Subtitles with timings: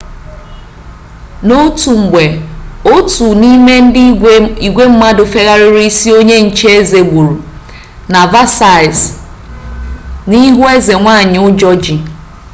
[1.45, 2.23] n'otu mgbe
[2.95, 4.03] otu n'ime ndị
[4.67, 7.35] igwe mmadụ fegharịrị isi onye nche eze egburu
[8.11, 9.01] na versailles
[10.29, 11.95] n'ihu eze nwanyi ụjọ ji